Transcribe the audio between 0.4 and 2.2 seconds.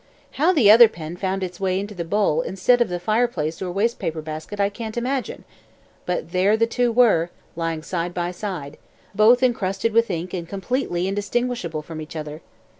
the other pen found its way into the